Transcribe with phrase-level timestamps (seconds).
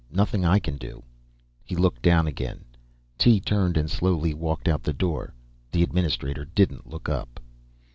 [0.11, 1.03] Nothing I can do."
[1.63, 2.65] He looked down again.
[3.19, 5.35] Tee turned and slowly walked out the door.
[5.71, 7.39] The administrator didn't look up.